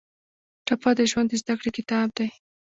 [0.65, 2.27] ټپه د ژوند د زده کړې کتاب دی.